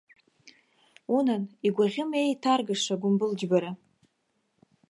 Унан, 1.15 1.43
игәаӷьыма 1.67 2.17
еиҭаргаша 2.23 2.95
гәымбылџьбара?! 3.01 3.71